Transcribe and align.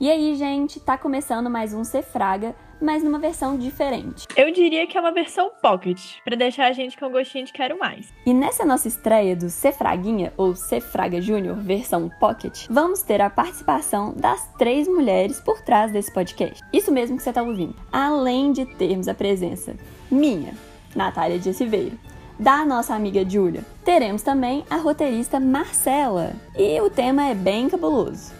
E 0.00 0.10
aí, 0.10 0.34
gente, 0.34 0.80
tá 0.80 0.96
começando 0.96 1.50
mais 1.50 1.74
um 1.74 1.84
Cefraga, 1.84 2.56
mas 2.80 3.04
numa 3.04 3.18
versão 3.18 3.58
diferente. 3.58 4.26
Eu 4.34 4.50
diria 4.50 4.86
que 4.86 4.96
é 4.96 5.00
uma 5.00 5.12
versão 5.12 5.50
pocket, 5.60 6.00
para 6.24 6.38
deixar 6.38 6.68
a 6.68 6.72
gente 6.72 6.96
com 6.96 7.10
gostinho 7.10 7.44
de 7.44 7.52
quero 7.52 7.78
mais. 7.78 8.10
E 8.24 8.32
nessa 8.32 8.64
nossa 8.64 8.88
estreia 8.88 9.36
do 9.36 9.50
Cefraguinha, 9.50 10.32
ou 10.38 10.56
Cefraga 10.56 11.20
Júnior, 11.20 11.54
versão 11.56 12.10
pocket, 12.18 12.66
vamos 12.70 13.02
ter 13.02 13.20
a 13.20 13.28
participação 13.28 14.14
das 14.16 14.48
três 14.56 14.88
mulheres 14.88 15.38
por 15.38 15.60
trás 15.60 15.92
desse 15.92 16.10
podcast. 16.14 16.64
Isso 16.72 16.90
mesmo 16.90 17.18
que 17.18 17.22
você 17.22 17.30
tá 17.30 17.42
ouvindo. 17.42 17.76
Além 17.92 18.52
de 18.52 18.64
termos 18.64 19.06
a 19.06 19.12
presença 19.12 19.76
minha, 20.10 20.54
Natália 20.96 21.38
de 21.38 21.52
Silveira, 21.52 21.92
da 22.38 22.64
nossa 22.64 22.94
amiga 22.94 23.22
Júlia, 23.28 23.62
teremos 23.84 24.22
também 24.22 24.64
a 24.70 24.76
roteirista 24.76 25.38
Marcela. 25.38 26.32
E 26.56 26.80
o 26.80 26.88
tema 26.88 27.26
é 27.26 27.34
bem 27.34 27.68
cabuloso. 27.68 28.32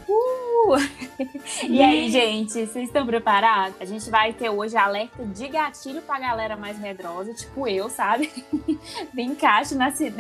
E 1.69 1.83
aí, 1.83 2.11
gente, 2.11 2.53
vocês 2.53 2.87
estão 2.87 3.07
preparados? 3.07 3.77
A 3.81 3.85
gente 3.85 4.09
vai 4.11 4.33
ter 4.33 4.51
hoje 4.51 4.77
alerta 4.77 5.25
de 5.25 5.49
gatilho 5.49 6.03
pra 6.03 6.19
galera 6.19 6.57
mais 6.57 6.79
medrosa, 6.79 7.33
tipo 7.35 7.67
eu, 7.67 7.89
sabe? 7.89 8.31
Me 9.13 9.25
encaixe 9.25 9.75
nesse, 9.75 10.13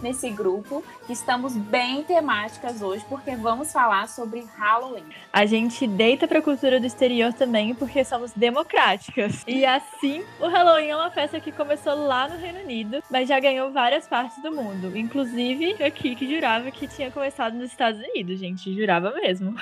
nesse 0.00 0.30
grupo. 0.30 0.82
Estamos 1.08 1.56
bem 1.56 2.02
temáticas 2.02 2.82
hoje, 2.82 3.04
porque 3.08 3.36
vamos 3.36 3.72
falar 3.72 4.08
sobre 4.08 4.44
Halloween. 4.56 5.04
A 5.32 5.44
gente 5.44 5.86
deita 5.86 6.26
pra 6.26 6.40
cultura 6.40 6.80
do 6.80 6.86
exterior 6.86 7.32
também, 7.32 7.74
porque 7.74 8.04
somos 8.04 8.32
democráticas. 8.32 9.42
E 9.46 9.64
assim, 9.64 10.24
o 10.40 10.48
Halloween 10.48 10.88
é 10.88 10.96
uma 10.96 11.10
festa 11.10 11.40
que 11.40 11.52
começou 11.52 11.94
lá 11.94 12.28
no 12.28 12.38
Reino 12.38 12.60
Unido, 12.60 13.02
mas 13.10 13.28
já 13.28 13.38
ganhou 13.38 13.70
várias 13.70 14.06
partes 14.06 14.42
do 14.42 14.52
mundo. 14.52 14.96
Inclusive, 14.96 15.82
aqui 15.82 16.14
que 16.14 16.32
jurava 16.32 16.70
que 16.70 16.86
tinha 16.86 17.10
começado 17.10 17.54
nos 17.54 17.70
Estados 17.70 18.00
Unidos, 18.00 18.38
gente. 18.38 18.74
Jurava 18.74 19.12
mesmo. 19.12 19.54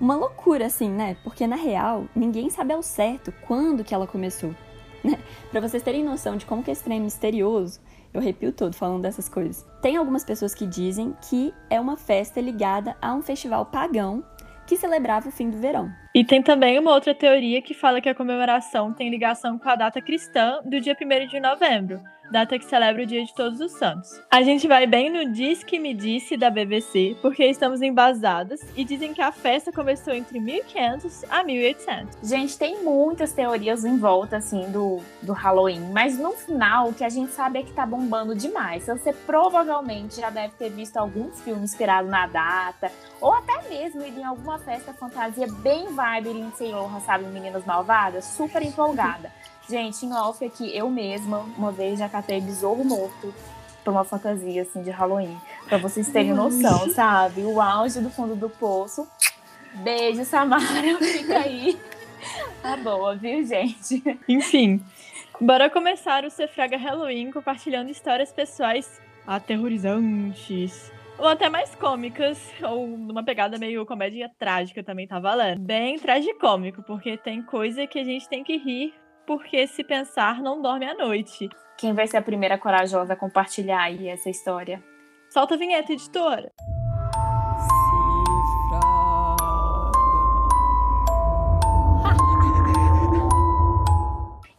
Uma 0.00 0.16
loucura, 0.16 0.66
assim, 0.66 0.88
né? 0.88 1.16
Porque 1.22 1.46
na 1.46 1.56
real, 1.56 2.06
ninguém 2.14 2.48
sabe 2.48 2.72
ao 2.72 2.82
certo 2.82 3.32
quando 3.46 3.84
que 3.84 3.94
ela 3.94 4.06
começou. 4.06 4.54
Né? 5.02 5.18
Pra 5.50 5.62
vocês 5.62 5.82
terem 5.82 6.04
noção 6.04 6.36
de 6.36 6.44
como 6.44 6.62
que 6.62 6.70
esse 6.70 6.84
trem 6.84 6.98
é 6.98 7.00
misterioso, 7.00 7.80
eu 8.12 8.20
arrepio 8.20 8.52
todo 8.52 8.74
falando 8.74 9.00
dessas 9.00 9.30
coisas. 9.30 9.66
Tem 9.80 9.96
algumas 9.96 10.22
pessoas 10.24 10.54
que 10.54 10.66
dizem 10.66 11.16
que 11.26 11.54
é 11.70 11.80
uma 11.80 11.96
festa 11.96 12.38
ligada 12.38 12.94
a 13.00 13.14
um 13.14 13.22
festival 13.22 13.64
pagão 13.64 14.22
que 14.66 14.76
celebrava 14.76 15.28
o 15.28 15.32
fim 15.32 15.48
do 15.48 15.58
verão. 15.58 15.90
E 16.14 16.24
tem 16.24 16.42
também 16.42 16.78
uma 16.78 16.92
outra 16.92 17.14
teoria 17.14 17.62
que 17.62 17.72
fala 17.72 18.00
que 18.00 18.08
a 18.08 18.14
comemoração 18.14 18.92
tem 18.92 19.08
ligação 19.08 19.58
com 19.58 19.68
a 19.68 19.74
data 19.74 20.00
cristã 20.00 20.60
do 20.64 20.80
dia 20.80 20.94
1 21.00 21.28
de 21.28 21.40
novembro, 21.40 22.00
data 22.30 22.58
que 22.58 22.64
celebra 22.64 23.02
o 23.02 23.06
Dia 23.06 23.24
de 23.24 23.34
Todos 23.34 23.60
os 23.60 23.72
Santos. 23.72 24.20
A 24.30 24.42
gente 24.42 24.68
vai 24.68 24.86
bem 24.86 25.10
no 25.10 25.32
Diz 25.32 25.64
que 25.64 25.78
me 25.78 25.92
disse 25.92 26.36
da 26.36 26.48
BBC, 26.48 27.16
porque 27.20 27.44
estamos 27.44 27.82
embasadas 27.82 28.60
e 28.76 28.84
dizem 28.84 29.12
que 29.12 29.20
a 29.20 29.32
festa 29.32 29.72
começou 29.72 30.14
entre 30.14 30.38
1500 30.38 31.24
a 31.28 31.42
1800. 31.42 32.28
Gente, 32.28 32.56
tem 32.56 32.82
muitas 32.82 33.32
teorias 33.32 33.84
em 33.84 33.98
volta, 33.98 34.36
assim, 34.36 34.70
do, 34.70 35.00
do 35.22 35.32
Halloween, 35.32 35.90
mas 35.92 36.18
no 36.18 36.32
final 36.32 36.88
o 36.88 36.94
que 36.94 37.04
a 37.04 37.08
gente 37.08 37.32
sabe 37.32 37.58
é 37.58 37.62
que 37.62 37.72
tá 37.72 37.84
bombando 37.84 38.34
demais. 38.34 38.86
Você 38.86 39.12
provavelmente 39.12 40.20
já 40.20 40.30
deve 40.30 40.54
ter 40.54 40.70
visto 40.70 40.96
alguns 40.96 41.40
filmes 41.42 41.70
inspirados 41.70 42.10
na 42.10 42.26
data, 42.26 42.90
ou 43.20 43.32
até 43.34 43.68
mesmo 43.68 44.02
ir 44.02 44.16
em 44.16 44.24
alguma 44.24 44.58
festa 44.58 44.92
fantasia 44.92 45.46
bem 45.62 45.86
vibe 45.86 46.32
Lindsay 46.32 46.70
Lohan, 46.70 47.00
sabe, 47.00 47.24
Meninas 47.24 47.64
Malvadas, 47.64 48.24
super 48.24 48.62
empolgada. 48.62 49.32
Gente, 49.70 50.04
em 50.04 50.12
off 50.12 50.44
aqui, 50.44 50.76
eu 50.76 50.90
mesma, 50.90 51.46
uma 51.56 51.70
vez 51.70 51.96
já 51.96 52.08
catei 52.08 52.40
besouro 52.40 52.84
morto 52.84 53.32
pra 53.84 53.92
uma 53.92 54.02
fantasia, 54.02 54.62
assim, 54.62 54.82
de 54.82 54.90
Halloween. 54.90 55.38
Pra 55.68 55.78
vocês 55.78 56.08
terem 56.08 56.34
noção, 56.34 56.90
sabe? 56.90 57.42
O 57.42 57.60
auge 57.60 58.00
do 58.00 58.10
fundo 58.10 58.34
do 58.34 58.50
poço. 58.50 59.06
Beijo, 59.74 60.24
Samara. 60.24 60.64
Fica 61.00 61.38
aí. 61.38 61.78
Tá 62.60 62.76
boa, 62.78 63.14
viu, 63.14 63.46
gente? 63.46 64.02
Enfim, 64.28 64.84
bora 65.40 65.70
começar 65.70 66.24
o 66.24 66.30
Cefraga 66.30 66.76
Halloween 66.76 67.30
compartilhando 67.30 67.90
histórias 67.90 68.32
pessoais 68.32 69.00
aterrorizantes. 69.24 70.90
Ou 71.16 71.28
até 71.28 71.48
mais 71.48 71.76
cômicas, 71.76 72.40
ou 72.60 72.88
numa 72.88 73.22
pegada 73.22 73.56
meio 73.56 73.86
comédia 73.86 74.28
trágica 74.36 74.82
também 74.82 75.06
tá 75.06 75.20
valendo. 75.20 75.60
Bem 75.60 75.96
tragicômico, 75.96 76.82
porque 76.82 77.16
tem 77.16 77.40
coisa 77.40 77.86
que 77.86 78.00
a 78.00 78.04
gente 78.04 78.28
tem 78.28 78.42
que 78.42 78.56
rir 78.56 78.92
porque 79.30 79.64
se 79.68 79.84
pensar 79.84 80.42
não 80.42 80.60
dorme 80.60 80.84
à 80.84 80.92
noite. 80.92 81.48
Quem 81.78 81.94
vai 81.94 82.04
ser 82.08 82.16
a 82.16 82.22
primeira 82.22 82.58
corajosa 82.58 83.12
a 83.12 83.16
compartilhar 83.16 83.80
aí 83.80 84.08
essa 84.08 84.28
história? 84.28 84.82
Solta 85.32 85.54
a 85.54 85.56
vinheta, 85.56 85.92
editora. 85.92 86.50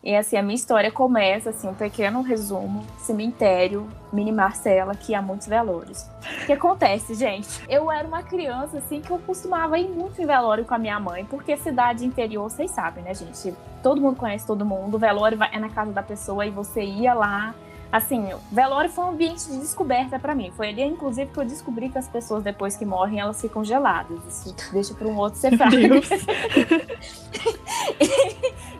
E 0.03 0.15
assim, 0.15 0.35
a 0.35 0.41
minha 0.41 0.55
história 0.55 0.91
começa, 0.91 1.51
assim, 1.51 1.67
um 1.67 1.75
pequeno 1.75 2.23
resumo, 2.23 2.83
cemitério, 2.97 3.87
mini 4.11 4.31
Marcela, 4.31 4.95
que 4.95 5.13
há 5.13 5.21
muitos 5.21 5.45
velórios. 5.45 6.09
O 6.41 6.45
que 6.47 6.53
acontece, 6.53 7.13
gente? 7.13 7.63
Eu 7.69 7.91
era 7.91 8.07
uma 8.07 8.23
criança, 8.23 8.79
assim, 8.79 8.99
que 8.99 9.11
eu 9.11 9.19
costumava 9.19 9.77
ir 9.77 9.87
muito 9.87 10.19
em 10.19 10.25
velório 10.25 10.65
com 10.65 10.73
a 10.73 10.79
minha 10.79 10.99
mãe, 10.99 11.23
porque 11.25 11.55
cidade 11.55 12.03
interior, 12.03 12.49
vocês 12.49 12.71
sabem, 12.71 13.03
né, 13.03 13.13
gente? 13.13 13.55
Todo 13.81 13.99
mundo 13.99 14.15
conhece 14.15 14.45
todo 14.45 14.65
mundo, 14.65 14.95
o 14.95 14.99
velório 14.99 15.37
é 15.43 15.59
na 15.59 15.69
casa 15.69 15.91
da 15.91 16.03
pessoa 16.03 16.45
e 16.45 16.49
você 16.49 16.83
ia 16.83 17.13
lá, 17.13 17.53
assim, 17.91 18.29
velório 18.51 18.89
foi 18.89 19.03
um 19.03 19.09
ambiente 19.09 19.47
de 19.47 19.57
descoberta 19.57 20.17
para 20.17 20.33
mim. 20.33 20.51
Foi 20.55 20.69
ali, 20.69 20.81
inclusive, 20.83 21.29
que 21.31 21.39
eu 21.39 21.45
descobri 21.45 21.89
que 21.89 21.97
as 21.97 22.07
pessoas, 22.07 22.43
depois 22.43 22.77
que 22.77 22.85
morrem, 22.85 23.19
elas 23.19 23.41
ficam 23.41 23.65
geladas. 23.65 24.19
Isso 24.27 24.55
deixa 24.71 24.93
para 24.93 25.07
um 25.07 25.17
outro 25.17 25.39
separado. 25.39 25.77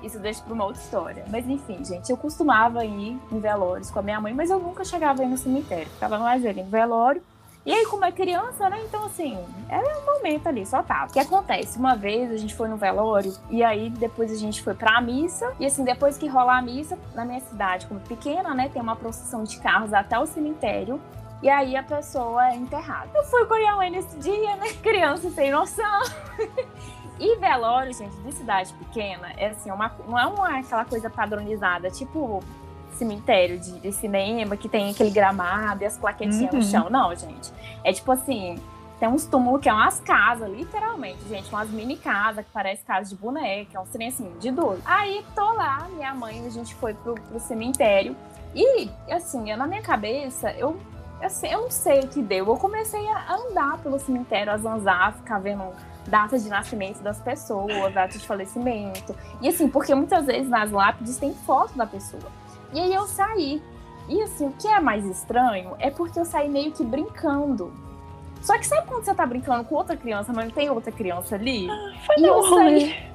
Isso 0.01 0.17
deixa 0.19 0.41
para 0.41 0.53
uma 0.53 0.65
outra 0.65 0.81
história. 0.81 1.25
Mas 1.29 1.47
enfim, 1.47 1.83
gente, 1.83 2.09
eu 2.09 2.17
costumava 2.17 2.85
ir 2.85 3.19
em 3.31 3.39
velórios 3.39 3.91
com 3.91 3.99
a 3.99 4.01
minha 4.01 4.19
mãe, 4.19 4.33
mas 4.33 4.49
eu 4.49 4.59
nunca 4.59 4.83
chegava 4.83 5.21
aí 5.21 5.27
no 5.27 5.37
cemitério. 5.37 5.87
Ficava 5.91 6.17
mais 6.17 6.45
ali 6.45 6.61
em 6.61 6.69
velório. 6.69 7.21
E 7.63 7.71
aí, 7.71 7.85
como 7.85 8.03
é 8.03 8.11
criança, 8.11 8.67
né? 8.69 8.81
Então, 8.83 9.05
assim, 9.05 9.37
era 9.69 9.99
um 9.99 10.05
momento 10.05 10.47
ali, 10.47 10.65
só 10.65 10.81
tava. 10.81 11.09
O 11.09 11.13
que 11.13 11.19
acontece? 11.19 11.77
Uma 11.77 11.95
vez 11.95 12.31
a 12.31 12.37
gente 12.37 12.55
foi 12.55 12.67
no 12.67 12.75
velório 12.75 13.33
e 13.51 13.63
aí 13.63 13.89
depois 13.89 14.31
a 14.31 14.35
gente 14.35 14.63
foi 14.63 14.73
pra 14.73 14.99
missa. 14.99 15.53
E 15.59 15.65
assim, 15.65 15.83
depois 15.83 16.17
que 16.17 16.27
rola 16.27 16.57
a 16.57 16.61
missa, 16.61 16.97
na 17.13 17.23
minha 17.23 17.39
cidade, 17.39 17.85
como 17.85 17.99
pequena, 17.99 18.55
né? 18.55 18.69
Tem 18.69 18.81
uma 18.81 18.95
procissão 18.95 19.43
de 19.43 19.59
carros 19.59 19.93
até 19.93 20.17
o 20.17 20.25
cemitério. 20.25 20.99
E 21.43 21.49
aí 21.49 21.75
a 21.75 21.83
pessoa 21.83 22.49
é 22.49 22.55
enterrada. 22.55 23.09
Eu 23.13 23.23
fui 23.25 23.45
com 23.45 23.53
a 23.53 23.57
minha 23.57 23.75
mãe 23.75 23.91
nesse 23.91 24.17
dia, 24.17 24.55
né? 24.55 24.73
Criança 24.81 25.29
sem 25.29 25.51
noção. 25.51 26.01
E 27.23 27.37
velório, 27.37 27.93
gente, 27.93 28.15
de 28.15 28.31
cidade 28.31 28.73
pequena, 28.73 29.31
é 29.37 29.49
assim, 29.49 29.69
uma, 29.69 29.95
não 30.07 30.17
é 30.17 30.25
uma, 30.25 30.57
aquela 30.57 30.83
coisa 30.83 31.07
padronizada, 31.07 31.91
tipo 31.91 32.43
cemitério 32.95 33.59
de, 33.59 33.79
de, 33.79 33.91
cinema, 33.91 34.55
que 34.55 34.69
tem 34.69 34.89
aquele 34.91 35.09
gramado 35.09 35.83
e 35.83 35.85
as 35.85 35.97
plaquetinhas 35.97 36.51
uhum. 36.51 36.59
no 36.59 36.63
chão. 36.63 36.89
Não, 36.89 37.15
gente. 37.15 37.51
É 37.83 37.91
tipo 37.91 38.11
assim, 38.11 38.59
tem 38.99 39.09
uns 39.09 39.25
túmulos 39.25 39.61
que 39.61 39.67
é 39.67 39.73
umas 39.73 39.99
casas, 39.99 40.47
literalmente, 40.49 41.27
gente, 41.27 41.49
umas 41.49 41.69
mini 41.71 41.97
casas 41.97 42.45
que 42.45 42.51
parece 42.51 42.85
casa 42.85 43.09
de 43.09 43.15
boneca, 43.15 43.75
é 43.75 43.79
um 43.79 43.85
trem 43.85 44.09
assim, 44.09 44.31
de 44.39 44.51
doido. 44.51 44.81
Aí 44.85 45.25
tô 45.33 45.53
lá, 45.53 45.87
minha 45.91 46.13
mãe, 46.13 46.45
a 46.45 46.49
gente 46.49 46.75
foi 46.75 46.93
pro, 46.93 47.15
pro 47.15 47.39
cemitério. 47.39 48.15
E, 48.53 48.89
assim, 49.09 49.49
eu, 49.49 49.57
na 49.57 49.65
minha 49.65 49.81
cabeça, 49.81 50.51
eu, 50.51 50.77
assim, 51.19 51.47
eu 51.47 51.61
não 51.61 51.71
sei 51.71 52.01
o 52.01 52.07
que 52.07 52.21
deu. 52.21 52.45
Eu 52.45 52.57
comecei 52.57 53.07
a 53.07 53.33
andar 53.33 53.79
pelo 53.79 53.97
cemitério, 53.97 54.53
a 54.53 54.57
zanzar, 54.57 55.13
ficar 55.13 55.39
vendo 55.39 55.63
data 56.07 56.37
de 56.37 56.47
nascimento 56.47 57.01
das 57.01 57.19
pessoas, 57.19 57.93
data 57.93 58.17
de 58.17 58.25
falecimento. 58.25 59.15
E 59.41 59.47
assim, 59.47 59.67
porque 59.67 59.95
muitas 59.95 60.25
vezes 60.25 60.49
nas 60.49 60.69
lápides 60.69 61.17
tem 61.17 61.33
foto 61.33 61.75
da 61.75 61.85
pessoa. 61.85 62.40
E 62.73 62.79
aí 62.79 62.93
eu 62.93 63.07
saí. 63.07 63.61
E 64.07 64.21
assim, 64.21 64.47
o 64.47 64.51
que 64.51 64.67
é 64.67 64.79
mais 64.79 65.05
estranho 65.05 65.75
é 65.79 65.89
porque 65.89 66.19
eu 66.19 66.25
saí 66.25 66.49
meio 66.49 66.71
que 66.71 66.83
brincando. 66.83 67.73
Só 68.41 68.57
que 68.57 68.65
sabe 68.65 68.87
quando 68.87 69.05
você 69.05 69.13
tá 69.13 69.25
brincando 69.25 69.63
com 69.63 69.75
outra 69.75 69.95
criança, 69.95 70.33
mas 70.33 70.45
não 70.45 70.51
tem 70.51 70.69
outra 70.69 70.91
criança 70.91 71.35
ali? 71.35 71.69
Ah, 71.69 71.93
foi 72.05 72.15
e 72.17 72.23
eu 72.25 72.43
saí. 72.43 73.11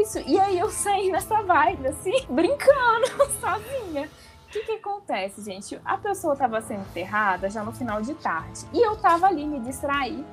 Isso, 0.00 0.18
e 0.20 0.38
aí 0.38 0.58
eu 0.58 0.70
saí 0.70 1.10
nessa 1.10 1.42
vibe, 1.42 1.88
assim, 1.88 2.14
brincando 2.30 3.06
sozinha. 3.40 4.08
O 4.46 4.50
que, 4.50 4.60
que 4.60 4.72
acontece, 4.72 5.42
gente? 5.42 5.80
A 5.84 5.98
pessoa 5.98 6.36
tava 6.36 6.60
sendo 6.60 6.82
enterrada 6.82 7.50
já 7.50 7.64
no 7.64 7.72
final 7.72 8.00
de 8.00 8.14
tarde. 8.14 8.60
E 8.72 8.80
eu 8.80 8.96
tava 8.96 9.26
ali, 9.26 9.44
me 9.44 9.58
distraí. 9.58 10.24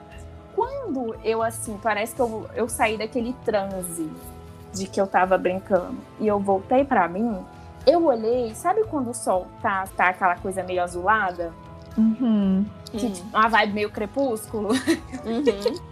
Quando 0.54 1.16
eu, 1.24 1.42
assim, 1.42 1.80
parece 1.82 2.14
que 2.14 2.22
eu, 2.22 2.48
eu 2.54 2.70
saí 2.70 2.98
daquele 2.98 3.34
transe 3.44 4.12
de 4.74 4.88
que 4.88 5.02
eu 5.02 5.08
tava 5.08 5.38
brincando 5.38 5.98
e 6.20 6.28
eu 6.28 6.40
voltei 6.40 6.86
para 6.86 7.08
mim, 7.08 7.44
eu 7.86 8.06
olhei, 8.06 8.54
sabe 8.56 8.84
quando 8.86 9.10
o 9.10 9.14
sol 9.14 9.48
tá, 9.62 9.86
tá 9.96 10.10
aquela 10.10 10.36
coisa 10.36 10.64
meio 10.64 10.84
azulada? 10.84 11.54
Uhum. 11.98 12.66
Que, 12.92 13.06
uhum. 13.06 13.14
Uma 13.34 13.48
vibe 13.48 13.74
meio 13.74 13.92
crepúsculo. 13.92 14.70
Uhum. 14.70 15.92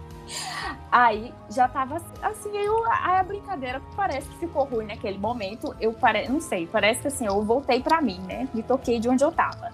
Aí 0.92 1.32
já 1.48 1.68
tava 1.68 2.00
assim, 2.22 2.56
eu, 2.56 2.84
a 2.86 3.22
brincadeira 3.22 3.80
parece 3.96 4.28
que 4.28 4.38
ficou 4.38 4.64
ruim 4.64 4.86
naquele 4.86 5.18
momento. 5.18 5.74
Eu 5.80 5.92
pare, 5.92 6.28
não 6.28 6.40
sei, 6.40 6.66
parece 6.66 7.00
que 7.00 7.08
assim, 7.08 7.26
eu 7.26 7.42
voltei 7.42 7.80
para 7.80 8.00
mim, 8.00 8.20
né? 8.26 8.48
Me 8.52 8.62
toquei 8.62 8.98
de 8.98 9.08
onde 9.08 9.22
eu 9.22 9.30
tava. 9.30 9.72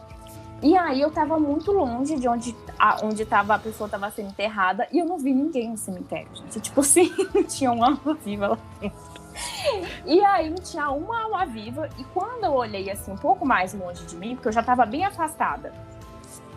E 0.63 0.77
aí 0.77 1.01
eu 1.01 1.11
tava 1.11 1.39
muito 1.39 1.71
longe 1.71 2.17
de 2.17 2.27
onde 2.27 2.57
a, 2.79 2.99
onde 3.03 3.25
tava, 3.25 3.55
a 3.55 3.59
pessoa 3.59 3.89
tava 3.89 4.11
sendo 4.11 4.29
enterrada 4.29 4.89
e 4.91 4.99
eu 4.99 5.05
não 5.05 5.19
vi 5.19 5.33
ninguém 5.33 5.71
no 5.71 5.77
cemitério, 5.77 6.29
gente. 6.35 6.61
Tipo 6.61 6.81
assim, 6.81 7.13
não 7.35 7.45
tinha 7.45 7.73
uma 7.73 7.95
viva 8.25 8.49
lá 8.49 8.59
dentro. 8.81 9.16
E 10.05 10.25
aí 10.25 10.55
tinha 10.55 10.91
uma 10.91 11.23
alma 11.25 11.45
viva. 11.47 11.89
E 11.99 12.05
quando 12.05 12.45
eu 12.45 12.53
olhei 12.53 12.91
assim 12.91 13.13
um 13.13 13.17
pouco 13.17 13.45
mais 13.45 13.75
longe 13.75 14.05
de 14.07 14.17
mim, 14.17 14.35
porque 14.35 14.49
eu 14.49 14.53
já 14.53 14.63
tava 14.63 14.87
bem 14.87 15.05
afastada, 15.05 15.73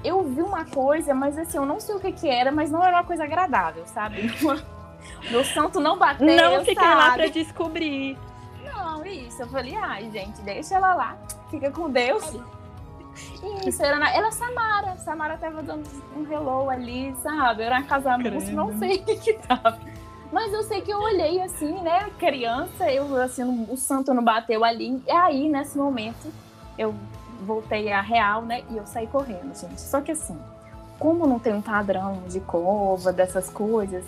eu 0.04 0.24
vi 0.24 0.42
uma 0.42 0.66
coisa, 0.66 1.14
mas 1.14 1.38
assim, 1.38 1.58
eu 1.58 1.66
não 1.66 1.80
sei 1.80 1.96
o 1.96 2.00
que 2.00 2.12
que 2.12 2.30
era, 2.30 2.52
mas 2.52 2.70
não 2.72 2.84
era 2.84 2.98
uma 2.98 3.04
coisa 3.04 3.24
agradável, 3.24 3.86
sabe? 3.86 4.32
Meu 5.30 5.44
santo 5.44 5.80
não 5.80 5.98
bateu, 5.98 6.28
Não 6.28 6.60
fiquei 6.60 6.76
sabe? 6.76 6.96
lá 6.96 7.14
pra 7.14 7.28
descobrir. 7.28 8.18
Não, 8.64 9.06
isso. 9.06 9.42
Eu 9.42 9.48
falei, 9.48 9.76
ai, 9.76 10.10
gente, 10.12 10.42
deixa 10.42 10.76
ela 10.76 10.94
lá. 10.94 11.18
Fica 11.50 11.72
com 11.72 11.90
Deus. 11.90 12.24
Isso, 13.66 13.84
era, 13.84 13.98
na, 13.98 14.14
era 14.14 14.32
Samara. 14.32 14.96
Samara 14.98 15.38
tava 15.38 15.62
dando 15.62 15.84
um 16.16 16.32
hello 16.32 16.70
ali, 16.70 17.14
sabe? 17.22 17.64
Era 17.64 17.78
uma 17.78 17.84
casa 17.84 18.18
música, 18.18 18.52
não 18.54 18.78
sei 18.78 18.98
o 18.98 19.04
que 19.04 19.18
que 19.18 19.34
tava. 19.34 19.78
Mas 20.32 20.54
eu 20.54 20.64
sei 20.64 20.82
que 20.82 20.92
eu 20.92 21.00
olhei 21.00 21.42
assim, 21.42 21.74
né? 21.82 22.10
Criança, 22.20 22.92
eu 22.92 23.16
assim, 23.22 23.68
o 23.70 23.76
santo 23.76 24.14
não 24.14 24.24
bateu 24.24 24.64
ali. 24.64 25.02
E 25.08 25.12
aí, 25.12 25.50
nesse 25.50 25.78
momento, 25.78 26.32
eu 26.78 26.94
voltei 27.42 27.92
a 27.92 28.02
real, 28.02 28.44
né? 28.44 28.64
E 28.70 28.78
eu 28.78 28.86
saí 28.86 29.08
correndo, 29.08 29.56
gente. 29.56 29.82
Só 29.82 30.02
que 30.02 30.12
assim, 30.12 30.38
como 31.00 31.26
não 31.26 31.40
tem 31.40 31.54
um 31.54 31.62
padrão 31.62 32.22
de 32.28 32.40
cova, 32.42 33.12
dessas 33.12 33.50
coisas, 33.50 34.04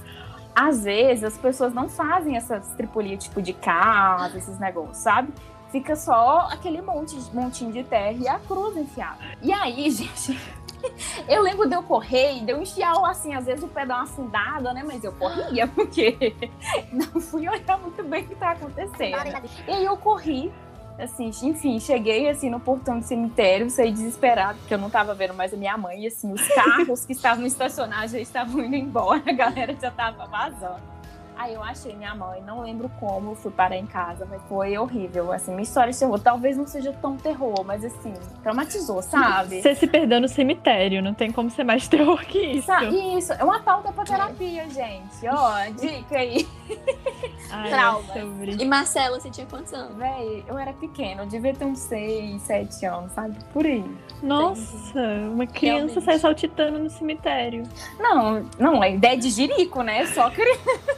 às 0.55 0.83
vezes 0.83 1.23
as 1.23 1.37
pessoas 1.37 1.73
não 1.73 1.89
fazem 1.89 2.35
essas 2.35 2.67
tripulias 2.73 3.23
tipo 3.23 3.41
de 3.41 3.53
casa, 3.53 4.37
esses 4.37 4.59
negócios, 4.59 4.97
sabe? 4.97 5.33
Fica 5.71 5.95
só 5.95 6.49
aquele 6.51 6.81
monte, 6.81 7.15
montinho 7.33 7.71
de 7.71 7.83
terra 7.83 8.17
e 8.19 8.27
a 8.27 8.37
cruz 8.39 8.75
enfiada. 8.75 9.17
E 9.41 9.53
aí, 9.53 9.89
gente, 9.91 10.37
eu 11.27 11.41
lembro 11.41 11.67
de 11.67 11.75
eu 11.75 11.83
correr 11.83 12.37
e 12.37 12.41
de 12.41 12.51
eu 12.51 12.61
enfiar, 12.61 12.93
assim, 13.05 13.33
às 13.33 13.45
vezes 13.45 13.63
o 13.63 13.67
pé 13.67 13.85
dá 13.85 13.95
uma 13.95 14.03
afundada, 14.03 14.73
né? 14.73 14.83
Mas 14.85 15.03
eu 15.03 15.11
corria, 15.13 15.67
porque 15.75 16.35
não 16.91 17.21
fui 17.21 17.47
olhar 17.47 17.77
muito 17.79 18.03
bem 18.03 18.23
o 18.23 18.27
que 18.27 18.35
tá 18.35 18.51
acontecendo. 18.51 19.17
E 19.67 19.71
aí 19.71 19.85
eu 19.85 19.97
corri, 19.97 20.51
assim, 20.99 21.31
enfim, 21.43 21.79
cheguei 21.79 22.29
assim 22.29 22.49
no 22.49 22.59
portão 22.59 22.99
do 22.99 23.05
cemitério, 23.05 23.69
saí 23.69 23.91
desesperado, 23.91 24.59
porque 24.59 24.73
eu 24.73 24.77
não 24.77 24.89
tava 24.89 25.13
vendo 25.13 25.33
mais 25.33 25.53
a 25.53 25.57
minha 25.57 25.77
mãe, 25.77 26.03
e 26.03 26.07
assim, 26.07 26.31
os 26.31 26.47
carros 26.49 27.05
que 27.05 27.13
estavam 27.13 27.45
estacionados 27.45 28.11
já 28.11 28.19
estavam 28.19 28.63
indo 28.63 28.75
embora, 28.75 29.21
a 29.27 29.33
galera 29.33 29.75
já 29.79 29.91
tava 29.91 30.25
vazando. 30.27 30.90
Aí 31.41 31.55
eu 31.55 31.63
achei 31.63 31.95
minha 31.95 32.13
mãe, 32.13 32.39
não 32.45 32.61
lembro 32.61 32.87
como, 32.99 33.33
fui 33.33 33.51
parar 33.51 33.75
em 33.75 33.87
casa, 33.87 34.27
mas 34.29 34.39
foi 34.47 34.77
horrível. 34.77 35.31
Assim, 35.31 35.49
minha 35.51 35.63
história 35.63 35.91
de 35.91 35.97
terror 35.97 36.19
talvez 36.19 36.55
não 36.55 36.67
seja 36.67 36.93
tão 36.93 37.17
terror, 37.17 37.63
mas 37.65 37.83
assim, 37.83 38.13
traumatizou, 38.43 39.01
sabe? 39.01 39.59
Você 39.59 39.73
se 39.73 39.87
perdeu 39.87 40.21
no 40.21 40.27
cemitério, 40.27 41.01
não 41.01 41.15
tem 41.15 41.31
como 41.31 41.49
ser 41.49 41.63
mais 41.63 41.87
terror 41.89 42.23
que 42.25 42.37
isso. 42.39 42.67
Sa- 42.67 42.83
Isso, 42.83 43.33
é 43.33 43.43
uma 43.43 43.59
pauta 43.59 43.91
pra 43.91 44.03
terapia, 44.03 44.69
gente. 44.69 45.27
Ó, 45.27 45.51
dica 45.79 46.15
aí. 46.15 46.47
Ai, 47.49 47.69
Traumas. 47.69 48.09
é 48.15 48.23
E 48.63 48.65
Marcela, 48.65 49.19
você 49.19 49.31
tinha 49.31 49.47
quantos 49.47 49.73
anos? 49.73 49.95
Véi, 49.97 50.43
eu 50.47 50.57
era 50.59 50.73
pequena, 50.73 51.23
eu 51.23 51.25
devia 51.27 51.53
ter 51.55 51.65
uns 51.65 51.79
6, 51.79 52.39
7 52.43 52.85
anos, 52.85 53.11
sabe? 53.13 53.35
Por 53.51 53.65
aí. 53.65 53.83
Nossa, 54.21 54.99
uma 55.31 55.47
criança 55.47 55.85
Realmente. 55.85 56.01
sai 56.05 56.19
saltitando 56.19 56.77
no 56.77 56.89
cemitério. 56.89 57.63
Não, 57.99 58.45
não, 58.59 58.83
é 58.83 58.93
ideia 58.93 59.17
de 59.17 59.29
jirico, 59.31 59.81
né? 59.81 60.05
Só 60.05 60.29
criança. 60.29 60.90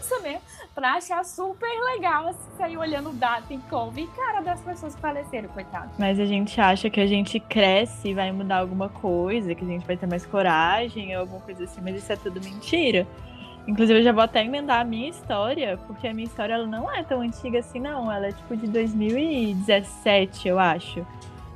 Pra 0.76 0.94
achar 0.94 1.24
super 1.24 1.70
legal 1.94 2.28
assim, 2.30 2.50
sair 2.58 2.78
olhando 2.78 3.12
data 3.12 3.54
em 3.54 3.60
como. 3.62 3.98
E 4.00 4.08
cara 4.08 4.42
das 4.42 4.60
pessoas 4.62 4.96
que 4.96 5.02
faleceram, 5.02 5.48
coitado. 5.50 5.92
Mas 6.00 6.20
a 6.20 6.26
gente 6.26 6.60
acha 6.60 6.90
que 6.90 7.00
a 7.00 7.06
gente 7.06 7.40
cresce 7.40 8.10
e 8.10 8.14
vai 8.14 8.32
mudar 8.32 8.58
alguma 8.58 8.90
coisa, 8.90 9.54
que 9.54 9.64
a 9.64 9.68
gente 9.68 9.86
vai 9.86 9.96
ter 9.96 10.08
mais 10.08 10.26
coragem 10.26 11.16
ou 11.16 11.22
alguma 11.22 11.42
coisa 11.42 11.66
assim, 11.66 11.80
mas 11.82 11.96
isso 11.96 12.12
é 12.12 12.16
tudo 12.16 12.42
mentira. 12.42 13.08
Inclusive, 13.68 14.00
eu 14.00 14.04
já 14.04 14.12
vou 14.12 14.24
até 14.24 14.44
emendar 14.44 14.82
a 14.82 14.84
minha 14.84 15.10
história, 15.10 15.80
porque 15.88 16.08
a 16.08 16.14
minha 16.14 16.26
história 16.26 16.54
ela 16.54 16.68
não 16.68 16.92
é 16.92 17.04
tão 17.04 17.22
antiga 17.22 17.60
assim, 17.60 17.80
não. 17.80 18.12
Ela 18.12 18.28
é 18.28 18.32
tipo 18.32 18.58
de 18.58 18.68
2017, 18.68 20.48
eu 20.48 20.60
acho. 20.60 21.06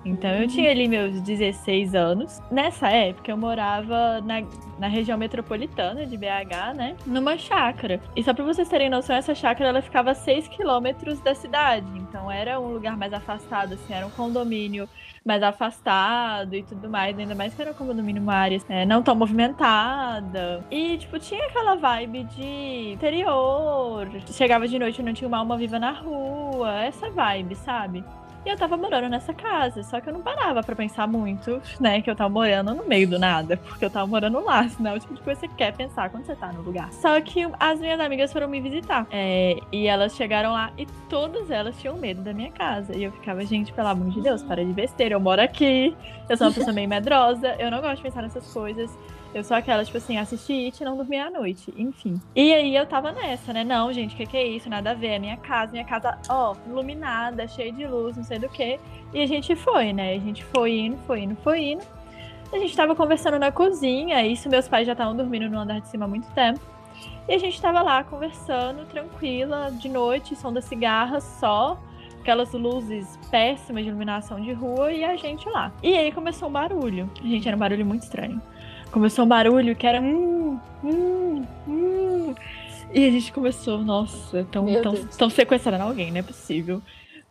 Então 0.07 0.29
eu 0.31 0.47
tinha 0.47 0.71
ali 0.71 0.87
meus 0.87 1.19
16 1.21 1.93
anos. 1.93 2.41
Nessa 2.49 2.87
época 2.87 3.29
eu 3.29 3.37
morava 3.37 4.21
na, 4.21 4.41
na 4.79 4.87
região 4.87 5.17
metropolitana 5.17 6.05
de 6.05 6.17
BH, 6.17 6.73
né? 6.75 6.95
Numa 7.05 7.37
chácara. 7.37 7.99
E 8.15 8.23
só 8.23 8.33
pra 8.33 8.45
vocês 8.45 8.69
terem 8.69 8.89
noção, 8.89 9.15
essa 9.15 9.35
chácara 9.35 9.69
ela 9.69 9.81
ficava 9.81 10.11
a 10.11 10.15
6 10.15 10.47
quilômetros 10.47 11.19
da 11.19 11.35
cidade. 11.35 11.85
Então 11.97 12.31
era 12.31 12.57
um 12.57 12.71
lugar 12.71 12.95
mais 12.95 13.11
afastado, 13.11 13.73
assim, 13.73 13.93
era 13.93 14.07
um 14.07 14.09
condomínio 14.09 14.87
mais 15.25 15.43
afastado 15.43 16.55
e 16.55 16.63
tudo 16.63 16.89
mais. 16.89 17.19
Ainda 17.19 17.35
mais 17.35 17.53
que 17.53 17.61
era 17.61 17.71
um 17.71 17.73
condomínio, 17.73 18.21
uma 18.21 18.35
área 18.35 18.57
é, 18.69 18.85
não 18.85 19.03
tão 19.03 19.13
movimentada. 19.13 20.63
E, 20.71 20.97
tipo, 20.97 21.19
tinha 21.19 21.45
aquela 21.47 21.75
vibe 21.75 22.23
de 22.23 22.93
interior. 22.93 24.07
Chegava 24.31 24.67
de 24.67 24.79
noite 24.79 25.01
e 25.01 25.03
não 25.03 25.13
tinha 25.13 25.27
uma 25.27 25.39
alma 25.39 25.57
viva 25.57 25.77
na 25.77 25.91
rua. 25.91 26.81
Essa 26.81 27.09
vibe, 27.09 27.55
sabe? 27.55 28.05
E 28.47 28.49
eu 28.49 28.55
tava 28.55 28.77
morando 28.77 29.09
nessa 29.09 29.33
casa, 29.33 29.83
só 29.83 29.99
que 29.99 30.07
eu 30.07 30.13
não 30.13 30.21
parava 30.21 30.63
pra 30.63 30.73
pensar 30.73 31.05
muito, 31.05 31.61
né, 31.81 32.01
que 32.01 32.09
eu 32.09 32.15
tava 32.15 32.29
morando 32.29 32.73
no 32.73 32.85
meio 32.85 33.05
do 33.05 33.19
nada, 33.19 33.57
porque 33.57 33.83
eu 33.83 33.89
tava 33.89 34.07
morando 34.07 34.39
lá, 34.39 34.65
senão 34.69 34.91
é 34.91 34.95
o 34.95 34.99
tipo 35.01 35.15
de 35.15 35.21
coisa 35.21 35.41
que 35.41 35.47
você 35.49 35.53
quer 35.53 35.75
pensar 35.75 36.09
quando 36.09 36.25
você 36.25 36.33
tá 36.33 36.53
no 36.53 36.61
lugar. 36.61 36.89
Só 36.93 37.19
que 37.19 37.45
as 37.59 37.77
minhas 37.81 37.99
amigas 37.99 38.31
foram 38.31 38.47
me 38.47 38.61
visitar, 38.61 39.05
é, 39.11 39.57
e 39.69 39.85
elas 39.85 40.15
chegaram 40.15 40.53
lá 40.53 40.71
e 40.77 40.85
todas 41.09 41.51
elas 41.51 41.77
tinham 41.77 41.97
medo 41.97 42.21
da 42.21 42.31
minha 42.31 42.49
casa. 42.49 42.95
E 42.95 43.03
eu 43.03 43.11
ficava, 43.11 43.43
gente, 43.43 43.73
pelo 43.73 43.89
amor 43.89 44.11
de 44.11 44.21
Deus, 44.21 44.41
para 44.41 44.63
de 44.63 44.71
besteira, 44.71 45.15
eu 45.15 45.19
moro 45.19 45.41
aqui, 45.41 45.93
eu 46.29 46.37
sou 46.37 46.47
uma 46.47 46.53
pessoa 46.53 46.71
meio 46.71 46.87
medrosa, 46.87 47.53
eu 47.59 47.69
não 47.69 47.81
gosto 47.81 47.97
de 47.97 48.03
pensar 48.03 48.21
nessas 48.21 48.49
coisas. 48.53 48.97
Eu 49.33 49.43
sou 49.43 49.55
aquela, 49.55 49.83
tipo 49.83 49.97
assim, 49.97 50.17
assisti 50.17 50.65
It 50.65 50.81
e 50.81 50.85
não 50.85 50.97
dormi 50.97 51.17
à 51.17 51.29
noite. 51.29 51.73
Enfim. 51.77 52.19
E 52.35 52.53
aí 52.53 52.75
eu 52.75 52.85
tava 52.85 53.11
nessa, 53.11 53.53
né? 53.53 53.63
Não, 53.63 53.91
gente, 53.91 54.13
o 54.13 54.17
que, 54.17 54.25
que 54.25 54.37
é 54.37 54.47
isso? 54.47 54.69
Nada 54.69 54.91
a 54.91 54.93
ver. 54.93 55.07
É 55.07 55.19
minha 55.19 55.37
casa, 55.37 55.71
minha 55.71 55.85
casa, 55.85 56.17
ó, 56.29 56.55
iluminada, 56.65 57.47
cheia 57.47 57.71
de 57.71 57.85
luz, 57.85 58.17
não 58.17 58.23
sei 58.23 58.39
do 58.39 58.49
que. 58.49 58.79
E 59.13 59.21
a 59.21 59.25
gente 59.25 59.55
foi, 59.55 59.93
né? 59.93 60.13
A 60.13 60.19
gente 60.19 60.43
foi 60.45 60.79
indo, 60.79 60.97
foi 61.05 61.21
indo, 61.21 61.35
foi 61.37 61.63
indo. 61.63 61.83
A 62.51 62.57
gente 62.57 62.75
tava 62.75 62.95
conversando 62.95 63.37
na 63.37 63.51
cozinha, 63.51 64.25
isso 64.25 64.49
meus 64.49 64.67
pais 64.69 64.87
já 64.87 64.93
estavam 64.93 65.15
dormindo 65.15 65.49
no 65.49 65.59
andar 65.59 65.81
de 65.81 65.87
cima 65.89 66.05
há 66.05 66.07
muito 66.07 66.29
tempo. 66.31 66.59
E 67.27 67.33
a 67.33 67.37
gente 67.37 67.61
tava 67.61 67.81
lá 67.81 68.03
conversando, 68.05 68.85
tranquila, 68.85 69.69
de 69.69 69.89
noite, 69.89 70.33
som 70.35 70.53
das 70.53 70.63
cigarras 70.63 71.23
só 71.39 71.77
aquelas 72.27 72.51
luzes 72.51 73.17
péssimas 73.31 73.83
de 73.83 73.89
iluminação 73.89 74.41
de 74.41 74.51
rua 74.51 74.91
e 74.91 75.01
a 75.01 75.15
gente 75.15 75.47
lá. 75.47 75.71
E 75.81 75.97
aí 75.97 76.11
começou 76.11 76.49
um 76.49 76.51
barulho. 76.51 77.09
Gente, 77.23 77.47
era 77.47 77.55
um 77.55 77.59
barulho 77.59 77.85
muito 77.85 78.03
estranho. 78.03 78.41
Começou 78.91 79.25
um 79.25 79.27
barulho 79.27 79.75
que 79.75 79.85
era 79.85 80.01
hum, 80.01 80.59
hum, 80.83 81.43
hum. 81.67 82.35
E 82.93 83.05
a 83.05 83.11
gente 83.11 83.31
começou, 83.31 83.79
nossa, 83.83 84.47
estão 85.09 85.29
sequestrando 85.29 85.83
alguém, 85.83 86.11
não 86.11 86.19
é 86.19 86.23
possível. 86.23 86.81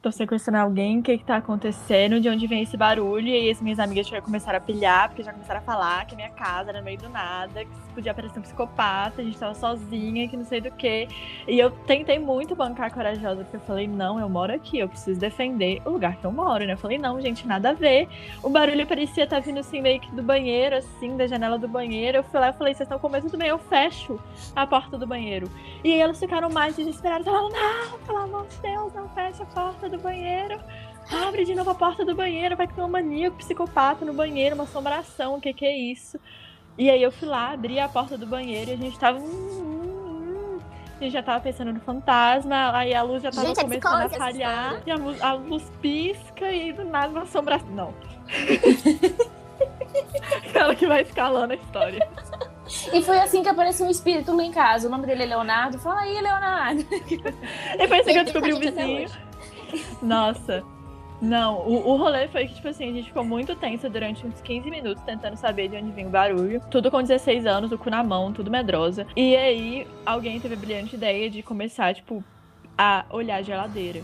Estão 0.06 0.18
sequestrando 0.18 0.58
alguém, 0.58 1.00
o 1.00 1.02
que 1.02 1.18
que 1.18 1.24
tá 1.24 1.38
acontecendo? 1.38 2.20
De 2.20 2.28
onde 2.28 2.46
vem 2.46 2.62
esse 2.62 2.76
barulho? 2.76 3.26
E 3.26 3.32
aí 3.32 3.50
as 3.50 3.60
minhas 3.60 3.80
amigas 3.80 4.06
já 4.06 4.22
começaram 4.22 4.58
a 4.58 4.60
pilhar, 4.60 5.08
porque 5.08 5.24
já 5.24 5.32
começaram 5.32 5.58
a 5.58 5.62
falar 5.64 6.06
que 6.06 6.14
a 6.14 6.16
minha 6.16 6.30
casa 6.30 6.70
era 6.70 6.78
no 6.78 6.84
meio 6.84 6.96
do 6.96 7.08
nada, 7.08 7.64
que 7.64 7.70
podia 7.92 8.14
parecer 8.14 8.38
um 8.38 8.42
psicopata, 8.42 9.20
a 9.20 9.24
gente 9.24 9.36
tava 9.36 9.52
sozinha, 9.54 10.28
que 10.28 10.36
não 10.36 10.44
sei 10.44 10.60
do 10.60 10.70
que. 10.70 11.08
E 11.48 11.58
eu 11.58 11.72
tentei 11.72 12.20
muito 12.20 12.54
bancar 12.54 12.94
corajosa, 12.94 13.42
porque 13.42 13.56
eu 13.56 13.60
falei, 13.62 13.88
não, 13.88 14.20
eu 14.20 14.28
moro 14.28 14.54
aqui, 14.54 14.78
eu 14.78 14.88
preciso 14.88 15.18
defender 15.18 15.82
o 15.84 15.90
lugar 15.90 16.14
que 16.14 16.24
eu 16.24 16.30
moro, 16.30 16.64
né? 16.64 16.74
Eu 16.74 16.78
falei, 16.78 16.98
não, 16.98 17.20
gente, 17.20 17.44
nada 17.44 17.70
a 17.70 17.72
ver. 17.72 18.08
O 18.44 18.48
barulho 18.48 18.86
parecia 18.86 19.24
estar 19.24 19.40
vindo 19.40 19.58
assim, 19.58 19.80
meio 19.80 19.98
que 19.98 20.14
do 20.14 20.22
banheiro, 20.22 20.76
assim, 20.76 21.16
da 21.16 21.26
janela 21.26 21.58
do 21.58 21.66
banheiro. 21.66 22.18
Eu 22.18 22.22
fui 22.22 22.38
lá 22.38 22.50
e 22.50 22.52
falei, 22.52 22.74
vocês 22.74 22.86
estão 22.86 23.00
com 23.00 23.08
medo? 23.08 23.26
Tudo 23.26 23.38
bem, 23.38 23.48
eu 23.48 23.58
fecho 23.58 24.20
a 24.54 24.64
porta 24.64 24.96
do 24.96 25.04
banheiro. 25.04 25.50
E 25.82 25.92
aí 25.92 25.98
elas 25.98 26.20
ficaram 26.20 26.48
mais 26.48 26.76
desesperadas, 26.76 27.24
falaram, 27.24 27.48
não, 27.48 27.98
pelo 27.98 28.18
amor 28.18 28.46
de 28.46 28.56
Deus, 28.58 28.94
não 28.94 29.08
fecha 29.08 29.42
a 29.42 29.46
porta 29.46 29.88
do 29.88 29.95
banheiro. 29.98 30.60
Abre 31.10 31.44
de 31.44 31.54
novo 31.54 31.70
a 31.70 31.74
porta 31.74 32.04
do 32.04 32.14
banheiro, 32.14 32.56
vai 32.56 32.66
ter 32.66 32.82
um 32.82 32.88
maníaco 32.88 33.36
psicopata 33.36 34.04
no 34.04 34.12
banheiro, 34.12 34.54
uma 34.54 34.64
assombração, 34.64 35.36
o 35.36 35.40
que 35.40 35.52
que 35.52 35.64
é 35.64 35.76
isso? 35.76 36.18
E 36.76 36.90
aí 36.90 37.02
eu 37.02 37.12
fui 37.12 37.28
lá, 37.28 37.52
abri 37.52 37.78
a 37.78 37.88
porta 37.88 38.18
do 38.18 38.26
banheiro 38.26 38.70
e 38.70 38.74
a 38.74 38.76
gente 38.76 38.98
tava. 38.98 39.18
hum, 39.18 39.24
hum, 39.24 40.58
hum. 40.58 40.60
A 41.00 41.04
gente 41.04 41.12
já 41.12 41.22
tava 41.22 41.40
pensando 41.40 41.72
no 41.72 41.80
fantasma, 41.80 42.76
aí 42.76 42.94
a 42.94 43.02
luz 43.02 43.22
já 43.22 43.30
tava 43.30 43.46
Gente, 43.46 43.60
é 43.60 43.62
começando 43.62 44.02
a 44.02 44.08
falhar, 44.08 44.82
e 44.84 44.90
a 44.90 44.96
luz, 44.96 45.22
a 45.22 45.32
luz 45.34 45.70
pisca 45.80 46.50
e 46.50 46.72
do 46.72 46.84
nada 46.84 47.08
uma 47.08 47.22
assombração. 47.22 47.68
Não. 47.70 47.94
Aquela 50.36 50.74
que 50.74 50.86
vai 50.86 51.02
escalando 51.02 51.52
a 51.52 51.56
história. 51.56 52.08
E 52.92 53.02
foi 53.02 53.18
assim 53.18 53.42
que 53.42 53.48
apareceu 53.48 53.86
um 53.86 53.90
espírito 53.90 54.34
lá 54.34 54.42
em 54.42 54.50
casa. 54.50 54.88
O 54.88 54.90
nome 54.90 55.06
dele 55.06 55.22
é 55.22 55.26
Leonardo. 55.26 55.78
Fala 55.78 56.00
aí, 56.00 56.20
Leonardo. 56.20 56.84
Depois 57.78 58.04
que 58.04 58.18
eu 58.18 58.24
descobri 58.24 58.52
o 58.52 58.58
vizinho. 58.58 59.08
Nossa. 60.02 60.64
Não, 61.20 61.60
o, 61.60 61.92
o 61.92 61.96
rolê 61.96 62.28
foi 62.28 62.46
que, 62.46 62.54
tipo 62.54 62.68
assim, 62.68 62.90
a 62.90 62.92
gente 62.92 63.06
ficou 63.06 63.24
muito 63.24 63.54
tensa 63.56 63.88
durante 63.88 64.26
uns 64.26 64.40
15 64.40 64.70
minutos 64.70 65.02
tentando 65.04 65.36
saber 65.36 65.68
de 65.68 65.76
onde 65.76 65.90
vinha 65.90 66.06
o 66.06 66.10
barulho. 66.10 66.60
Tudo 66.70 66.90
com 66.90 67.00
16 67.00 67.46
anos, 67.46 67.72
o 67.72 67.78
cu 67.78 67.88
na 67.88 68.04
mão, 68.04 68.32
tudo 68.32 68.50
medrosa. 68.50 69.06
E 69.16 69.34
aí, 69.34 69.86
alguém 70.04 70.38
teve 70.40 70.54
a 70.54 70.58
brilhante 70.58 70.94
ideia 70.94 71.30
de 71.30 71.42
começar, 71.42 71.94
tipo, 71.94 72.22
a 72.76 73.06
olhar 73.10 73.36
a 73.36 73.42
geladeira. 73.42 74.02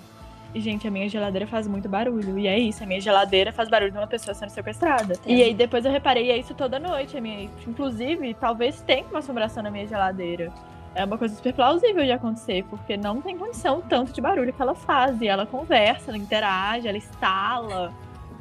E, 0.55 0.61
gente, 0.61 0.87
a 0.87 0.91
minha 0.91 1.09
geladeira 1.09 1.47
faz 1.47 1.67
muito 1.67 1.89
barulho. 1.89 2.39
E 2.39 2.47
é 2.47 2.59
isso, 2.59 2.83
a 2.83 2.87
minha 2.87 3.01
geladeira 3.01 3.53
faz 3.53 3.69
barulho 3.69 3.91
de 3.91 3.99
uma 3.99 4.07
pessoa 4.07 4.35
sendo 4.35 4.51
sequestrada. 4.51 5.15
E 5.27 5.43
aí 5.43 5.55
depois 5.55 5.85
eu 5.85 5.91
reparei 5.91 6.31
é 6.31 6.37
isso 6.37 6.55
toda 6.55 6.79
noite. 6.79 7.17
A 7.17 7.21
minha, 7.21 7.49
inclusive, 7.67 8.35
talvez 8.35 8.81
tenha 8.83 9.05
uma 9.07 9.21
assombração 9.21 9.63
na 9.63 9.71
minha 9.71 9.87
geladeira. 9.87 10.53
É 10.95 11.05
uma 11.05 11.17
coisa 11.17 11.35
super 11.35 11.55
plausível 11.55 12.05
de 12.05 12.13
acontecer, 12.13 12.65
porque 12.69 12.97
não 12.97 13.23
tem 13.23 13.39
condição 13.39 13.79
o 13.79 13.83
tanto 13.83 14.13
de 14.13 14.21
barulho 14.21 14.53
que 14.53 14.61
ela 14.61 14.75
faz. 14.75 15.21
E 15.21 15.29
ela 15.29 15.47
conversa, 15.47 16.11
ela 16.11 16.19
interage, 16.19 16.87
ela 16.87 16.99
estala. 16.99 17.93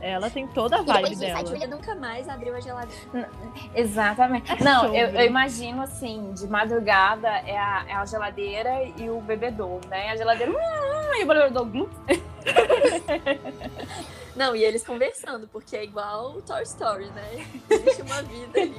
Ela 0.01 0.29
tem 0.31 0.47
toda 0.47 0.77
a 0.77 0.81
E 0.81 0.85
vibe 0.85 0.95
depois 0.95 1.19
disso, 1.19 1.31
a 1.31 1.35
dela. 1.35 1.47
Julia 1.47 1.67
nunca 1.67 1.95
mais 1.95 2.27
abriu 2.27 2.55
a 2.55 2.59
geladeira. 2.59 3.29
Exatamente. 3.75 4.51
É 4.51 4.63
Não, 4.63 4.85
eu, 4.95 5.05
sobre. 5.05 5.21
eu 5.21 5.25
imagino 5.27 5.81
assim, 5.83 6.33
de 6.33 6.47
madrugada 6.47 7.29
é 7.29 7.55
a, 7.55 7.85
é 7.87 7.93
a 7.93 8.05
geladeira 8.05 8.83
e 8.97 9.09
o 9.09 9.21
bebedouro, 9.21 9.87
né? 9.87 10.09
A 10.09 10.17
geladeira 10.17 10.51
e 11.19 11.23
o 11.23 11.27
bebedouro. 11.27 11.89
Não, 14.35 14.55
e 14.55 14.63
eles 14.63 14.85
conversando, 14.85 15.47
porque 15.47 15.75
é 15.75 15.83
igual 15.83 16.37
o 16.37 16.41
Toy 16.41 16.63
Story, 16.63 17.05
né? 17.07 17.45
Existe 17.69 18.01
uma 18.01 18.21
vida 18.23 18.61
ali. 18.61 18.73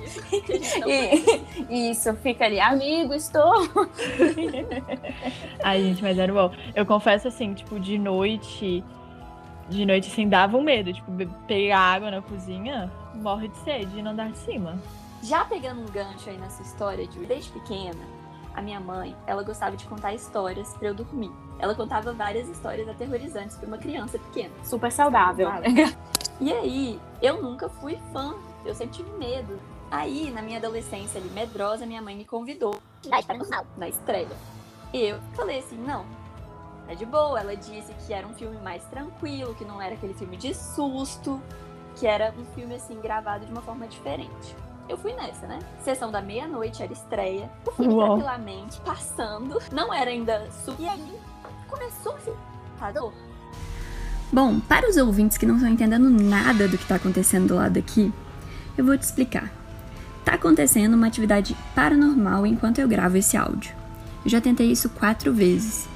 E 1.68 1.90
isso, 1.90 2.14
fica 2.16 2.44
ali, 2.46 2.58
amigo, 2.58 3.12
estou. 3.14 3.52
Ai, 5.62 5.82
gente, 5.82 6.02
mas 6.02 6.18
era 6.18 6.32
bom. 6.32 6.54
Eu 6.74 6.86
confesso 6.86 7.28
assim, 7.28 7.54
tipo, 7.54 7.78
de 7.78 7.98
noite. 7.98 8.82
De 9.68 9.86
noite, 9.86 10.10
assim, 10.10 10.28
dava 10.28 10.56
um 10.56 10.62
medo. 10.62 10.92
Tipo, 10.92 11.12
pegar 11.46 11.78
água 11.78 12.10
na 12.10 12.22
cozinha, 12.22 12.90
morre 13.14 13.48
de 13.48 13.56
sede 13.58 13.98
e 13.98 14.02
não 14.02 14.12
andar 14.12 14.30
de 14.30 14.38
cima. 14.38 14.80
Já 15.22 15.44
pegando 15.44 15.82
um 15.82 15.86
gancho 15.86 16.28
aí 16.30 16.38
nessa 16.38 16.62
história, 16.62 17.06
de 17.06 17.18
desde 17.26 17.50
pequena, 17.52 18.00
a 18.54 18.60
minha 18.60 18.80
mãe, 18.80 19.14
ela 19.26 19.42
gostava 19.42 19.76
de 19.76 19.84
contar 19.86 20.14
histórias 20.14 20.74
pra 20.76 20.88
eu 20.88 20.94
dormir. 20.94 21.30
Ela 21.62 21.76
contava 21.76 22.12
várias 22.12 22.48
histórias 22.48 22.88
aterrorizantes 22.88 23.56
pra 23.56 23.68
uma 23.68 23.78
criança 23.78 24.18
pequena. 24.18 24.52
Super 24.64 24.90
saudável. 24.90 25.48
E 26.40 26.52
aí, 26.52 27.00
eu 27.22 27.40
nunca 27.40 27.68
fui 27.68 27.96
fã, 28.12 28.34
eu 28.64 28.74
sempre 28.74 28.96
tive 28.96 29.10
medo. 29.16 29.60
Aí, 29.88 30.28
na 30.32 30.42
minha 30.42 30.58
adolescência 30.58 31.20
ali, 31.20 31.30
medrosa, 31.30 31.86
minha 31.86 32.02
mãe 32.02 32.16
me 32.16 32.24
convidou 32.24 32.80
Atividade 32.98 33.26
paranormal. 33.26 33.66
na 33.76 33.88
estreia. 33.88 34.26
E 34.92 35.02
eu 35.02 35.20
falei 35.34 35.60
assim, 35.60 35.76
não, 35.76 36.04
é 36.88 36.96
de 36.96 37.06
boa. 37.06 37.38
Ela 37.38 37.54
disse 37.54 37.94
que 38.06 38.12
era 38.12 38.26
um 38.26 38.34
filme 38.34 38.56
mais 38.56 38.82
tranquilo, 38.86 39.54
que 39.54 39.64
não 39.64 39.80
era 39.80 39.94
aquele 39.94 40.14
filme 40.14 40.36
de 40.36 40.52
susto, 40.52 41.40
que 41.94 42.08
era 42.08 42.34
um 42.36 42.44
filme 42.56 42.74
assim 42.74 43.00
gravado 43.00 43.46
de 43.46 43.52
uma 43.52 43.62
forma 43.62 43.86
diferente. 43.86 44.56
Eu 44.88 44.96
fui 44.98 45.12
nessa, 45.12 45.46
né? 45.46 45.60
Sessão 45.84 46.10
da 46.10 46.20
meia-noite 46.20 46.82
era 46.82 46.92
estreia. 46.92 47.48
O 47.64 47.70
filme 47.70 47.94
Uau. 47.94 48.06
tranquilamente 48.16 48.80
passando. 48.80 49.62
Não 49.70 49.94
era 49.94 50.10
ainda 50.10 50.50
super. 50.64 50.82
E 50.82 50.88
aí 50.88 51.20
começou 51.72 52.14
o 52.14 52.18
filme. 52.18 52.38
Tador. 52.78 53.12
Bom, 54.32 54.60
para 54.60 54.88
os 54.88 54.96
ouvintes 54.96 55.38
que 55.38 55.46
não 55.46 55.56
estão 55.56 55.70
entendendo 55.70 56.08
nada 56.08 56.68
do 56.68 56.76
que 56.76 56.84
está 56.84 56.96
acontecendo 56.96 57.48
do 57.48 57.54
lado 57.54 57.78
aqui, 57.78 58.12
eu 58.76 58.84
vou 58.84 58.96
te 58.96 59.02
explicar. 59.02 59.52
Tá 60.24 60.34
acontecendo 60.34 60.94
uma 60.94 61.06
atividade 61.06 61.56
paranormal 61.74 62.46
enquanto 62.46 62.78
eu 62.78 62.88
gravo 62.88 63.16
esse 63.16 63.36
áudio. 63.36 63.74
Eu 64.24 64.30
já 64.30 64.40
tentei 64.40 64.70
isso 64.70 64.88
quatro 64.88 65.32
vezes 65.32 65.88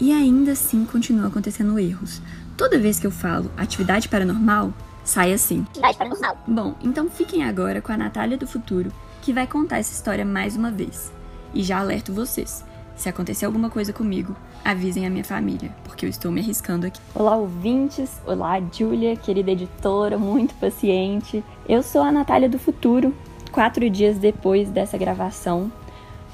e 0.00 0.12
ainda 0.12 0.52
assim 0.52 0.84
continua 0.84 1.28
acontecendo 1.28 1.78
erros. 1.78 2.22
Toda 2.56 2.78
vez 2.78 2.98
que 2.98 3.06
eu 3.06 3.10
falo 3.10 3.50
atividade 3.56 4.08
paranormal, 4.08 4.72
sai 5.04 5.32
assim. 5.32 5.66
Atividade 5.70 5.98
paranormal. 5.98 6.38
Bom, 6.46 6.74
então 6.80 7.10
fiquem 7.10 7.44
agora 7.44 7.82
com 7.82 7.92
a 7.92 7.96
Natália 7.96 8.38
do 8.38 8.46
futuro, 8.46 8.92
que 9.20 9.32
vai 9.32 9.46
contar 9.46 9.78
essa 9.78 9.92
história 9.92 10.24
mais 10.24 10.56
uma 10.56 10.70
vez. 10.70 11.12
E 11.52 11.62
já 11.62 11.78
alerto 11.78 12.12
vocês: 12.12 12.64
se 12.96 13.08
acontecer 13.08 13.46
alguma 13.46 13.70
coisa 13.70 13.92
comigo, 13.92 14.36
avisem 14.64 15.06
a 15.06 15.10
minha 15.10 15.24
família, 15.24 15.74
porque 15.84 16.04
eu 16.04 16.10
estou 16.10 16.30
me 16.30 16.40
arriscando 16.40 16.86
aqui. 16.86 17.00
Olá, 17.14 17.36
ouvintes! 17.36 18.20
Olá, 18.26 18.60
Júlia, 18.72 19.16
querida 19.16 19.50
editora, 19.50 20.18
muito 20.18 20.54
paciente. 20.54 21.42
Eu 21.68 21.82
sou 21.82 22.02
a 22.02 22.12
Natália 22.12 22.48
do 22.48 22.58
futuro, 22.58 23.14
quatro 23.50 23.88
dias 23.90 24.18
depois 24.18 24.68
dessa 24.70 24.98
gravação, 24.98 25.70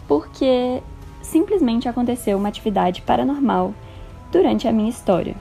porque 0.06 0.82
simplesmente 1.22 1.88
aconteceu 1.88 2.36
uma 2.36 2.48
atividade 2.48 3.02
paranormal 3.02 3.74
durante 4.32 4.66
a 4.66 4.72
minha 4.72 4.90
história. 4.90 5.34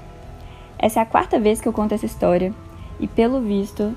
Essa 0.79 0.99
é 0.99 1.03
a 1.03 1.05
quarta 1.05 1.39
vez 1.39 1.59
que 1.59 1.67
eu 1.67 1.73
conto 1.73 1.93
essa 1.93 2.05
história 2.05 2.53
e, 2.99 3.07
pelo 3.07 3.41
visto, 3.41 3.95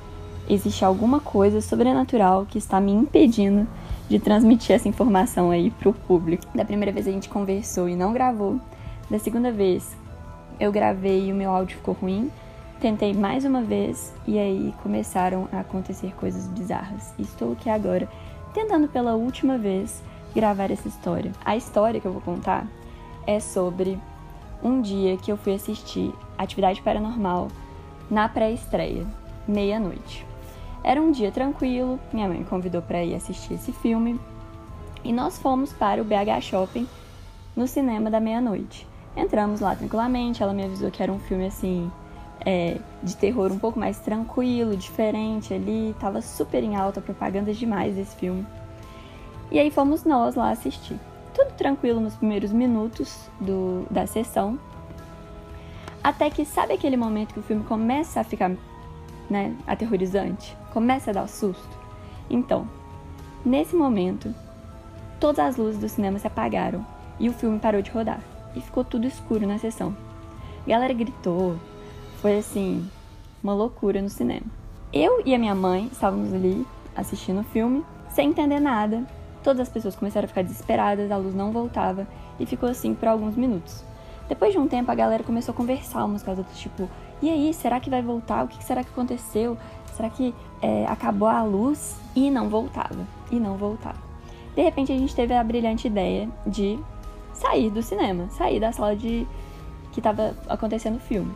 existe 0.48 0.84
alguma 0.84 1.20
coisa 1.20 1.60
sobrenatural 1.60 2.46
que 2.48 2.58
está 2.58 2.80
me 2.80 2.92
impedindo 2.92 3.66
de 4.10 4.18
transmitir 4.18 4.74
essa 4.74 4.88
informação 4.88 5.52
aí 5.52 5.70
pro 5.70 5.92
público. 5.92 6.44
Da 6.52 6.64
primeira 6.64 6.90
vez 6.90 7.06
a 7.06 7.12
gente 7.12 7.28
conversou 7.28 7.88
e 7.88 7.94
não 7.94 8.12
gravou. 8.12 8.60
Da 9.08 9.20
segunda 9.20 9.52
vez 9.52 9.96
eu 10.58 10.72
gravei 10.72 11.28
e 11.28 11.32
o 11.32 11.34
meu 11.34 11.50
áudio 11.52 11.76
ficou 11.76 11.94
ruim. 11.94 12.28
Tentei 12.80 13.14
mais 13.14 13.44
uma 13.44 13.62
vez 13.62 14.12
e 14.26 14.36
aí 14.36 14.74
começaram 14.82 15.48
a 15.52 15.60
acontecer 15.60 16.12
coisas 16.16 16.48
bizarras. 16.48 17.14
Estou 17.20 17.52
aqui 17.52 17.70
agora 17.70 18.08
tentando 18.52 18.88
pela 18.88 19.14
última 19.14 19.56
vez 19.56 20.02
gravar 20.34 20.72
essa 20.72 20.88
história. 20.88 21.30
A 21.44 21.56
história 21.56 22.00
que 22.00 22.06
eu 22.06 22.12
vou 22.12 22.22
contar 22.22 22.66
é 23.28 23.38
sobre 23.38 23.96
um 24.60 24.82
dia 24.82 25.16
que 25.18 25.30
eu 25.30 25.36
fui 25.36 25.54
assistir 25.54 26.12
Atividade 26.36 26.82
Paranormal 26.82 27.46
na 28.10 28.28
pré-estreia, 28.28 29.06
meia-noite. 29.46 30.29
Era 30.82 31.00
um 31.00 31.10
dia 31.10 31.30
tranquilo, 31.30 32.00
minha 32.12 32.26
mãe 32.26 32.38
me 32.38 32.44
convidou 32.44 32.80
para 32.80 33.04
ir 33.04 33.14
assistir 33.14 33.54
esse 33.54 33.72
filme 33.72 34.18
e 35.04 35.12
nós 35.12 35.38
fomos 35.38 35.72
para 35.72 36.00
o 36.00 36.04
BH 36.04 36.40
Shopping 36.42 36.88
no 37.54 37.66
cinema 37.66 38.10
da 38.10 38.20
meia-noite. 38.20 38.86
Entramos 39.16 39.60
lá 39.60 39.74
tranquilamente, 39.74 40.42
ela 40.42 40.54
me 40.54 40.64
avisou 40.64 40.90
que 40.90 41.02
era 41.02 41.12
um 41.12 41.18
filme 41.18 41.46
assim 41.46 41.90
é, 42.44 42.78
de 43.02 43.16
terror 43.16 43.52
um 43.52 43.58
pouco 43.58 43.78
mais 43.78 43.98
tranquilo, 43.98 44.76
diferente 44.76 45.52
ali, 45.52 45.94
tava 46.00 46.22
super 46.22 46.62
em 46.62 46.76
alta, 46.76 47.00
propaganda 47.00 47.52
demais 47.52 47.94
desse 47.94 48.16
filme. 48.16 48.46
E 49.50 49.58
aí 49.58 49.70
fomos 49.70 50.04
nós 50.04 50.34
lá 50.34 50.50
assistir. 50.50 50.98
Tudo 51.34 51.52
tranquilo 51.54 52.00
nos 52.00 52.14
primeiros 52.14 52.52
minutos 52.52 53.28
do, 53.40 53.86
da 53.90 54.06
sessão. 54.06 54.58
Até 56.02 56.30
que, 56.30 56.44
sabe 56.44 56.72
aquele 56.72 56.96
momento 56.96 57.34
que 57.34 57.40
o 57.40 57.42
filme 57.42 57.64
começa 57.64 58.20
a 58.20 58.24
ficar 58.24 58.52
né, 59.28 59.54
aterrorizante? 59.66 60.56
Começa 60.72 61.10
a 61.10 61.14
dar 61.14 61.26
susto? 61.26 61.68
Então, 62.28 62.66
nesse 63.44 63.74
momento, 63.74 64.32
todas 65.18 65.40
as 65.40 65.56
luzes 65.56 65.80
do 65.80 65.88
cinema 65.88 66.18
se 66.18 66.26
apagaram 66.28 66.86
e 67.18 67.28
o 67.28 67.32
filme 67.32 67.58
parou 67.58 67.82
de 67.82 67.90
rodar. 67.90 68.20
E 68.54 68.60
ficou 68.60 68.84
tudo 68.84 69.06
escuro 69.06 69.46
na 69.46 69.58
sessão. 69.58 69.94
A 70.64 70.70
galera 70.70 70.92
gritou, 70.92 71.56
foi 72.20 72.38
assim, 72.38 72.88
uma 73.42 73.52
loucura 73.52 74.00
no 74.00 74.08
cinema. 74.08 74.46
Eu 74.92 75.22
e 75.24 75.34
a 75.34 75.38
minha 75.38 75.54
mãe 75.54 75.88
estávamos 75.90 76.32
ali 76.32 76.66
assistindo 76.96 77.40
o 77.40 77.44
filme, 77.44 77.84
sem 78.08 78.28
entender 78.28 78.60
nada. 78.60 79.04
Todas 79.42 79.60
as 79.60 79.68
pessoas 79.68 79.96
começaram 79.96 80.26
a 80.26 80.28
ficar 80.28 80.42
desesperadas, 80.42 81.10
a 81.10 81.16
luz 81.16 81.34
não 81.34 81.50
voltava 81.50 82.06
e 82.38 82.46
ficou 82.46 82.68
assim 82.68 82.94
por 82.94 83.08
alguns 83.08 83.36
minutos. 83.36 83.84
Depois 84.28 84.52
de 84.52 84.58
um 84.58 84.68
tempo, 84.68 84.90
a 84.90 84.94
galera 84.94 85.24
começou 85.24 85.52
a 85.52 85.56
conversar 85.56 86.04
umas 86.04 86.22
com 86.22 86.30
as 86.30 86.38
outras, 86.38 86.58
tipo, 86.58 86.88
e 87.22 87.28
aí, 87.28 87.52
será 87.52 87.78
que 87.78 87.90
vai 87.90 88.00
voltar? 88.00 88.44
O 88.44 88.48
que 88.48 88.64
será 88.64 88.82
que 88.82 88.88
aconteceu? 88.90 89.58
Será 90.00 90.08
que 90.08 90.34
é, 90.62 90.86
acabou 90.86 91.28
a 91.28 91.42
luz? 91.42 91.94
E 92.16 92.30
não 92.30 92.48
voltava, 92.48 93.06
e 93.30 93.38
não 93.38 93.58
voltava. 93.58 93.98
De 94.56 94.62
repente, 94.62 94.90
a 94.90 94.96
gente 94.96 95.14
teve 95.14 95.34
a 95.34 95.44
brilhante 95.44 95.88
ideia 95.88 96.26
de 96.46 96.78
sair 97.34 97.68
do 97.68 97.82
cinema, 97.82 98.26
sair 98.30 98.58
da 98.58 98.72
sala 98.72 98.96
de 98.96 99.26
que 99.92 100.00
estava 100.00 100.34
acontecendo 100.48 100.96
o 100.96 101.00
filme. 101.00 101.30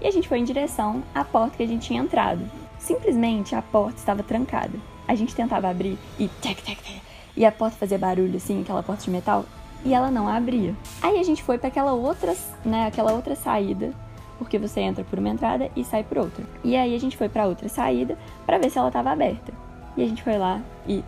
E 0.00 0.08
a 0.08 0.10
gente 0.10 0.28
foi 0.28 0.40
em 0.40 0.44
direção 0.44 1.00
à 1.14 1.24
porta 1.24 1.56
que 1.56 1.62
a 1.62 1.66
gente 1.66 1.86
tinha 1.86 2.02
entrado. 2.02 2.44
Simplesmente 2.76 3.54
a 3.54 3.62
porta 3.62 3.98
estava 3.98 4.24
trancada. 4.24 4.76
A 5.06 5.14
gente 5.14 5.32
tentava 5.32 5.70
abrir 5.70 5.96
e 6.18 6.26
tec, 6.26 6.60
tec, 6.60 6.82
tec, 6.82 7.02
e 7.36 7.46
a 7.46 7.52
porta 7.52 7.76
fazia 7.76 7.98
barulho 7.98 8.36
assim, 8.36 8.62
aquela 8.62 8.82
porta 8.82 9.04
de 9.04 9.10
metal, 9.10 9.44
e 9.84 9.94
ela 9.94 10.10
não 10.10 10.26
abria. 10.26 10.74
Aí 11.00 11.20
a 11.20 11.22
gente 11.22 11.40
foi 11.40 11.56
para 11.56 11.68
aquela 11.68 11.92
outra, 11.92 12.34
né, 12.64 12.88
aquela 12.88 13.12
outra 13.12 13.36
saída, 13.36 13.94
porque 14.42 14.58
você 14.58 14.80
entra 14.80 15.04
por 15.04 15.18
uma 15.18 15.28
entrada 15.28 15.70
e 15.76 15.84
sai 15.84 16.04
por 16.04 16.18
outra. 16.18 16.44
E 16.62 16.76
aí 16.76 16.94
a 16.94 17.00
gente 17.00 17.16
foi 17.16 17.28
para 17.28 17.46
outra 17.46 17.68
saída 17.68 18.18
para 18.46 18.58
ver 18.58 18.70
se 18.70 18.78
ela 18.78 18.88
estava 18.88 19.10
aberta. 19.10 19.52
E 19.96 20.02
a 20.02 20.06
gente 20.06 20.22
foi 20.22 20.38
lá 20.38 20.60
e 20.86 21.04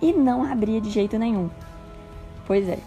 e 0.00 0.12
não 0.12 0.44
abria 0.44 0.80
de 0.80 0.90
jeito 0.90 1.18
nenhum. 1.18 1.50
Pois 2.46 2.68
é. 2.68 2.78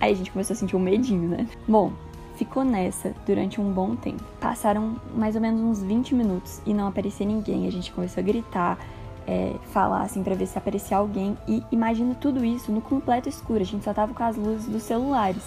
Aí 0.00 0.12
a 0.12 0.16
gente 0.16 0.32
começou 0.32 0.54
a 0.54 0.56
sentir 0.56 0.74
um 0.74 0.80
medinho, 0.80 1.28
né? 1.28 1.46
Bom, 1.66 1.92
ficou 2.36 2.64
nessa 2.64 3.14
durante 3.24 3.60
um 3.60 3.72
bom 3.72 3.94
tempo. 3.94 4.22
Passaram 4.40 4.96
mais 5.14 5.36
ou 5.36 5.40
menos 5.40 5.60
uns 5.60 5.82
20 5.82 6.14
minutos 6.14 6.60
e 6.66 6.74
não 6.74 6.88
aparecia 6.88 7.26
ninguém. 7.26 7.66
A 7.68 7.72
gente 7.72 7.92
começou 7.92 8.20
a 8.20 8.24
gritar, 8.24 8.78
é, 9.26 9.54
falar 9.70 10.02
assim 10.02 10.22
pra 10.22 10.34
ver 10.34 10.46
se 10.46 10.58
aparecia 10.58 10.96
alguém. 10.96 11.36
E 11.46 11.62
imagina 11.70 12.14
tudo 12.14 12.44
isso 12.44 12.72
no 12.72 12.80
completo 12.80 13.28
escuro. 13.28 13.60
A 13.60 13.64
gente 13.64 13.84
só 13.84 13.94
tava 13.94 14.12
com 14.12 14.24
as 14.24 14.36
luzes 14.36 14.66
dos 14.66 14.82
celulares. 14.82 15.42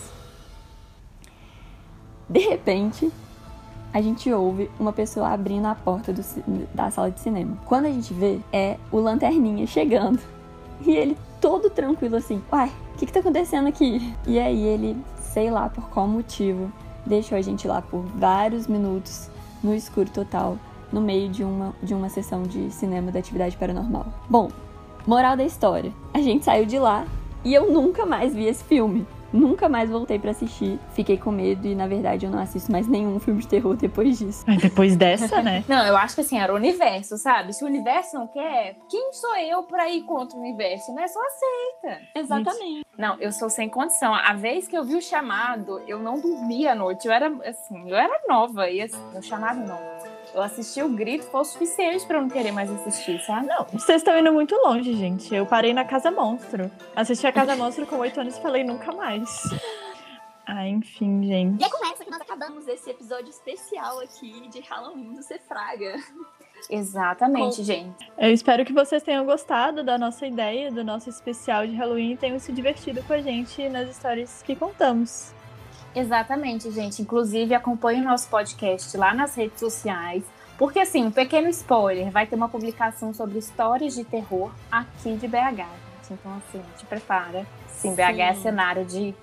De 2.29 2.39
repente, 2.39 3.12
a 3.94 4.01
gente 4.01 4.32
ouve 4.32 4.70
uma 4.79 4.91
pessoa 4.91 5.29
abrindo 5.29 5.67
a 5.67 5.75
porta 5.75 6.12
do 6.12 6.22
da 6.74 6.91
sala 6.91 7.12
de 7.12 7.20
cinema. 7.20 7.58
Quando 7.65 7.86
a 7.86 7.91
gente 7.91 8.13
vê, 8.13 8.39
é 8.51 8.77
o 8.91 9.00
Lanterninha 9.00 9.65
chegando. 9.65 10.20
E 10.86 10.91
ele 10.91 11.17
todo 11.39 11.70
tranquilo 11.70 12.17
assim, 12.17 12.41
uai, 12.51 12.72
o 12.94 12.98
que 12.98 13.05
que 13.05 13.13
tá 13.13 13.22
acontecendo 13.22 13.67
aqui? 13.67 14.13
E 14.27 14.39
aí 14.39 14.62
ele, 14.62 14.98
sei 15.17 15.50
lá 15.50 15.70
por 15.70 15.89
qual 15.89 16.08
motivo, 16.08 16.72
deixou 17.05 17.38
a 17.38 17.41
gente 17.41 17.67
lá 17.67 17.82
por 17.82 18.01
vários 18.01 18.67
minutos 18.67 19.29
no 19.63 19.74
escuro 19.74 20.10
total, 20.10 20.58
no 20.91 21.01
meio 21.01 21.29
de 21.29 21.44
uma, 21.44 21.74
de 21.82 21.94
uma 21.94 22.10
sessão 22.10 22.44
de 22.44 22.72
cinema 22.72 23.12
da 23.12 23.20
atividade 23.20 23.55
paranormal. 23.58 24.08
Bom, 24.29 24.50
moral 25.08 25.38
da 25.38 25.44
história: 25.44 25.94
a 26.13 26.20
gente 26.20 26.46
saiu 26.46 26.65
de 26.65 26.79
lá 26.79 27.05
e 27.44 27.53
eu 27.53 27.72
nunca 27.72 28.05
mais 28.05 28.34
vi 28.34 28.46
esse 28.46 28.63
filme. 28.63 29.05
Nunca 29.34 29.67
mais 29.67 29.89
voltei 29.89 30.17
para 30.17 30.32
assistir. 30.32 30.79
Fiquei 30.94 31.17
com 31.17 31.32
medo 31.32 31.67
e, 31.67 31.75
na 31.75 31.88
verdade, 31.88 32.25
eu 32.25 32.32
não 32.32 32.39
assisto 32.39 32.72
mais 32.72 32.88
nenhum 32.88 33.20
filme 33.20 33.41
de 33.41 33.48
terror 33.48 33.75
depois 33.75 34.17
disso. 34.17 34.44
Mas 34.48 34.62
depois 34.62 34.96
dessa, 34.96 35.41
né? 35.41 35.63
Não, 35.67 35.86
eu 35.86 35.98
acho 35.98 36.15
que 36.15 36.22
assim, 36.22 36.39
era 36.39 36.53
o 36.53 36.55
universo, 36.55 37.17
sabe? 37.17 37.53
Se 37.53 37.63
o 37.63 37.67
universo 37.67 38.17
não 38.17 38.27
quer, 38.27 38.77
quem 38.89 39.12
sou 39.13 39.36
eu 39.38 39.63
pra 39.63 39.89
ir 39.89 40.03
contra 40.03 40.38
o 40.38 40.41
universo, 40.41 40.94
né? 40.94 41.08
Só 41.08 41.20
aceita. 41.20 42.01
Exatamente. 42.15 42.86
Não, 42.98 43.17
eu 43.20 43.32
sou 43.32 43.50
sem 43.50 43.67
condição. 43.67 44.13
A 44.13 44.34
vez 44.34 44.67
que 44.67 44.77
eu 44.77 44.84
vi 44.84 44.96
o 44.96 45.01
chamado, 45.01 45.82
eu 45.88 46.00
não 46.00 46.20
dormia 46.20 46.72
à 46.72 46.75
noite. 46.75 47.08
Eu 47.08 47.13
era, 47.13 47.27
assim, 47.48 47.89
eu 47.89 47.96
era 47.96 48.22
nova. 48.27 48.70
E 48.70 48.82
assim, 48.82 48.98
o 49.17 49.22
chamado 49.22 49.60
não. 49.60 50.14
Eu 50.36 50.42
assisti 50.42 50.82
o 50.84 50.89
grito, 50.89 51.24
foi 51.27 51.39
o 51.42 51.46
suficiente 51.46 52.06
pra 52.06 52.18
eu 52.18 52.22
não 52.24 52.30
querer 52.30 52.51
mais 52.51 52.70
assistir, 52.70 53.20
sabe? 53.22 53.48
Não, 53.48 53.63
vocês 53.72 54.01
estão 54.01 54.20
indo 54.20 54.34
muito 54.34 54.54
longe, 54.65 54.94
gente. 54.94 55.34
Eu 55.34 55.46
parei 55.46 55.74
na 55.74 55.86
Casa 55.86 56.12
Monstro. 56.12 56.70
Assisti 56.94 57.25
a 57.25 57.32
Casa 57.32 57.56
Monstro 57.58 57.88
com 57.88 57.96
oito 58.00 58.20
anos 58.20 58.38
e 58.38 58.42
falei 58.42 58.62
nunca 58.62 58.92
mais. 58.92 59.30
Ah, 60.46 60.68
enfim, 60.68 61.25
gente. 61.25 61.62
E 61.62 61.65
é 61.65 61.70
com 61.70 61.86
essa 61.86 62.04
que 62.04 62.12
nós 62.12 62.20
acabamos 62.20 62.68
esse 62.68 62.89
episódio 62.89 63.30
especial 63.30 64.00
aqui 64.01 64.48
de 64.50 64.60
Halloween 64.60 65.13
do 65.13 65.24
Cefraga. 65.24 65.96
Exatamente, 66.70 67.58
Com- 67.58 67.63
gente. 67.63 68.12
Eu 68.18 68.32
espero 68.32 68.65
que 68.65 68.74
vocês 68.74 69.01
tenham 69.04 69.25
gostado 69.25 69.84
da 69.84 69.98
nossa 69.98 70.27
ideia, 70.27 70.70
do 70.70 70.84
nosso 70.84 71.10
especial 71.10 71.65
de 71.65 71.75
Halloween 71.75 72.12
e 72.13 72.18
tenham 72.18 72.39
se 72.39 72.51
divertido 72.51 73.01
com 73.04 73.13
a 73.13 73.22
gente 73.22 73.68
nas 73.70 73.89
histórias 73.89 74.44
que 74.44 74.54
contamos. 74.56 75.34
Exatamente, 75.95 76.69
gente. 76.71 77.01
Inclusive, 77.01 77.53
acompanhe 77.53 78.01
o 78.01 78.03
nosso 78.03 78.27
podcast 78.27 78.95
lá 78.97 79.13
nas 79.13 79.33
redes 79.35 79.59
sociais. 79.59 80.23
Porque, 80.57 80.79
assim, 80.79 81.05
um 81.05 81.11
pequeno 81.11 81.47
spoiler: 81.49 82.11
vai 82.11 82.27
ter 82.27 82.35
uma 82.35 82.49
publicação 82.49 83.13
sobre 83.13 83.39
histórias 83.39 83.95
de 83.95 84.03
terror 84.03 84.51
aqui 84.71 85.15
de 85.15 85.27
BH, 85.27 85.55
gente. 85.55 86.11
Então, 86.11 86.37
assim, 86.37 86.61
te 86.77 86.85
prepara. 86.85 87.45
Sim, 87.69 87.95
BH 87.95 88.19
é 88.19 88.33
Sim. 88.33 88.41
cenário 88.41 88.85
de 88.85 89.15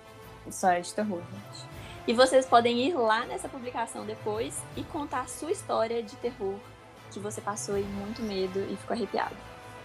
história 0.47 0.81
de 0.81 0.93
terror, 0.93 1.21
gente. 1.21 1.73
E 2.07 2.13
vocês 2.13 2.45
podem 2.47 2.81
ir 2.81 2.95
lá 2.95 3.25
nessa 3.27 3.49
publicação 3.49 4.05
depois 4.05 4.61
e 4.77 4.83
contar 4.83 5.21
a 5.21 5.27
sua 5.27 5.53
história 5.53 6.03
de 6.03 6.17
terror 6.17 6.57
que 7.13 7.21
você 7.21 7.41
passou 7.41 7.75
aí 7.75 7.85
muito 7.85 8.23
medo 8.23 8.59
e 8.71 8.77
ficou 8.77 8.97
arrepiado. 8.97 9.37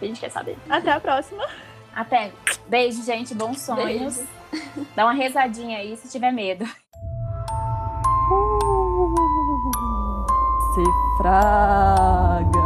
A 0.01 0.06
gente 0.06 0.20
quer 0.20 0.29
saber. 0.29 0.58
Até 0.70 0.91
a 0.91 1.00
próxima! 1.00 1.48
Até. 1.98 2.32
Beijo, 2.68 3.04
gente. 3.04 3.34
Bons 3.34 3.60
sonhos. 3.60 4.18
Beijo. 4.51 4.88
Dá 4.96 5.04
uma 5.04 5.13
rezadinha 5.13 5.80
aí 5.80 5.98
se 5.98 6.08
tiver 6.08 6.32
medo. 6.32 6.63
Cefraga. 10.75 12.57